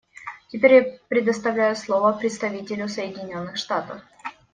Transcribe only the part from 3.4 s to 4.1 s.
Штатов.